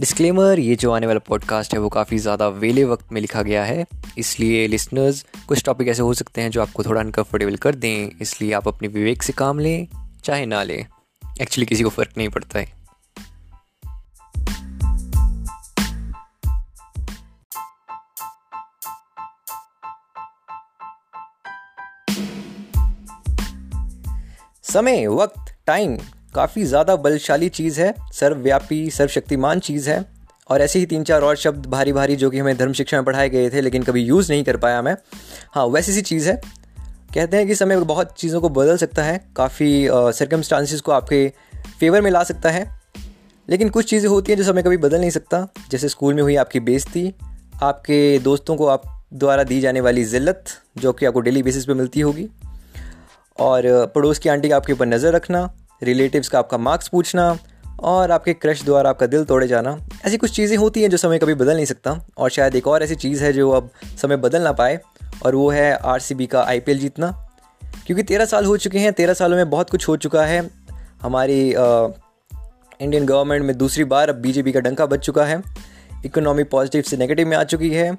[0.00, 3.64] Disclaimer ये जो आने वाला पॉडकास्ट है, वो काफ़ी ज़्यादा वेले वक्त में लिखा गया
[3.64, 3.84] है।
[4.18, 8.52] इसलिए लिसनर्स कुछ टॉपिक ऐसे हो सकते हैं जो आपको थोड़ा अनकम्फर्टेबल कर दें। इसलिए
[8.52, 9.86] आप अपने विवेक से काम लें,
[10.24, 10.86] चाहे ना लें।
[11.40, 12.78] एक्चुअली किसी को फ़र्क नहीं पड़ता है।
[24.64, 25.98] समय, वक्त टाइम
[26.34, 30.04] काफ़ी ज़्यादा बलशाली चीज़ है, सर्वव्यापी, सर्वशक्तिमान चीज़ है।
[30.50, 33.04] और ऐसे ही तीन चार और शब्द भारी भारी जो कि हमें धर्म शिक्षा में
[33.04, 34.96] पढ़ाए गए थे, लेकिन कभी यूज़ नहीं कर पाया मैं।
[35.54, 36.40] हाँ वैसी सी चीज़ है।
[37.14, 41.32] कहते हैं कि समय बहुत चीज़ों को बदल सकता है, काफ़ी सर्कमस्टांसिस को आपके
[41.80, 42.64] फेवर में ला सकता है।
[43.48, 46.36] लेकिन कुछ चीज़ें होती हैं जो समय कभी बदल नहीं सकता। जैसे स्कूल में हुई
[46.36, 47.12] आपकी बेइज्जती,
[47.62, 48.82] आपके दोस्तों को आप
[49.14, 50.44] द्वारा दी जाने वाली ज़िल्लत,
[50.78, 52.28] जो कि आपको डेली बेसिस पे मिलती होगी।
[53.36, 55.48] और पड़ोस की आंटी का आपके ऊपर नज़र रखना
[55.82, 57.36] रिलेटिव्स का आपका मार्क्स पूछना
[57.80, 61.18] और आपके क्रश द्वारा आपका दिल तोड़े जाना। ऐसी कुछ चीज़ें होती हैं जो समय
[61.18, 63.70] कभी बदल नहीं सकता और शायद एक और ऐसी चीज़ है जो अब
[64.02, 64.78] समय बदल ना पाए
[65.26, 67.10] और वो है आरसीबी का आईपीएल जीतना।
[67.86, 70.48] क्योंकि तेरह साल हो चुके हैं तेरह सालों में बहुत कुछ हो चुका है।
[71.02, 75.42] हमारी इंडियन गवर्नमेंट में दूसरी बार अब बीजेपी का डंका बच चुका है।
[76.04, 77.96] इकोनॉमी पॉजिटिव से नेगेटिव में आ चुकी है। आ,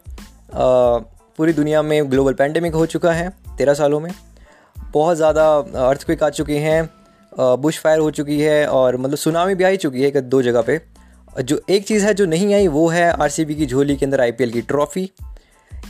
[1.38, 4.12] पूरी दुनिया में ग्लोबल पैंडमिक हो चुका है तेरह सालों में।
[4.78, 5.46] बहुत ज़्यादा
[5.88, 6.90] अर्थक्विक आ चुके हैं।
[7.32, 10.80] बुश फायर हो चुकी है और मतलब सुनामी भी आई चुकी है दो जगह पे।
[11.42, 14.52] जो एक चीज़ है जो नहीं आई वो है आरसीबी की झोली के अंदर आईपीएल
[14.52, 15.10] की ट्रॉफ़ी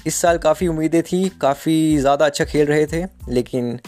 [0.07, 3.79] इस साल काफ़ी उम्मीदें थी, काफ़ी ज़्यादा अच्छा खेल रहे थे, लेकिन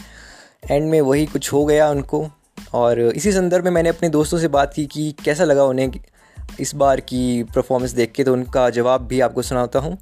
[0.71, 2.25] एंड में वही कुछ हो गया उनको।
[2.73, 5.91] और इसी संदर्भ में मैंने अपने दोस्तों से बात की कि कैसा लगा उन्हें
[6.59, 9.97] इस बार की परफॉर्मेंस देख के तो उनका जवाब भी आपको सुनाता हूँ।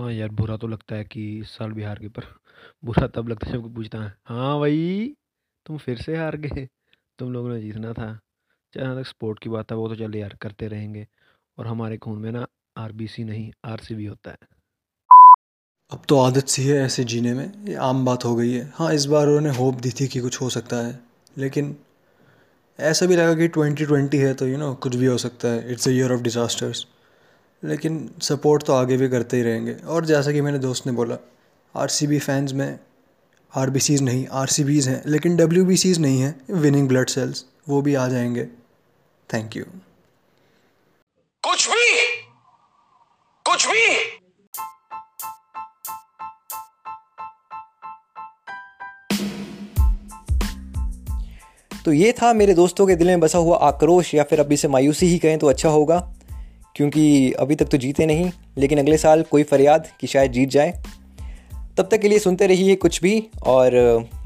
[0.00, 2.22] हाँ यार, बुरा तो लगता है कि इस साल बिहार के पर
[2.84, 5.14] बुरा तब लगता है जब कोई पूछता है हाँ भाई,
[5.66, 6.68] तुम फिर से हार गए?
[7.18, 8.20] तुम लोगों ने जीतना था।
[8.74, 11.06] जहाँ तक स्पोर्ट की बात है, वो तो चल यार, करते रहेंगे।
[11.58, 14.38] और हमारे खून में ना आरबीसी नहीं आरसीबी होता है।
[15.92, 18.94] अब तो आदत सी है ऐसे जीने में, ये आम बात हो गई है। हाँ
[18.94, 21.00] इस बार उन्होंने होप दी थी कि कुछ हो सकता है,
[21.38, 21.76] लेकिन
[22.78, 25.72] ऐसा भी लगा कि ट्वेंटी ट्वेंटी है तो यू नो कुछ भी हो सकता है।
[25.72, 26.86] It's a year of disasters
[27.62, 31.16] लेकिन सपोर्ट तो आगे भी करते ही रहेंगे। और जैसा कि मेरे दोस्त ने बोला
[31.74, 32.78] आर सी बी फैंस में
[33.52, 36.88] आर बी सीज़ नहीं आर सी बीज़ हैं लेकिन डब्ल्यू बी सीज़ नहीं हैं विनिंग
[36.88, 38.44] ब्लड सेल्स वो भी आ जाएँगे।
[39.30, 39.64] थैंक यू
[41.44, 42.00] कुछ भी!
[43.46, 43.88] कुछ भी!
[51.84, 54.68] तो ये था मेरे दोस्तों के दिल में बसा हुआ आक्रोश या फिर अभी से
[54.68, 55.98] मायूसी ही कहें तो अच्छा होगा।
[56.76, 60.82] क्योंकि अभी तक तो जीते नहीं, लेकिन अगले साल कोई फरियाद कि शायद जीत जाए।
[61.76, 63.70] तब तक के लिए सुनते रहिए कुछ भी, और,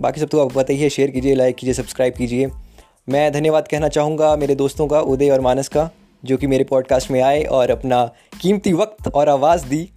[0.01, 2.51] बाकी सब तो आप बताइए शेयर कीजिए लाइक कीजिए सब्सक्राइब कीजिए।
[3.09, 5.91] मैं धन्यवाद कहना चाहूँगा मेरे दोस्तों का, उदय और मानस का,
[6.25, 8.11] जो कि मेरे पॉडकास्ट में आए और अपना
[8.41, 9.91] कीमती वक्त और आवाज़ दी।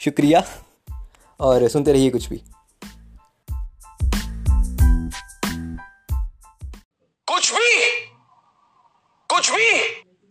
[0.00, 0.44] शुक्रिया,
[1.40, 2.36] और सुनते रहिए कुछ भी।
[7.26, 7.91] कुछ भी?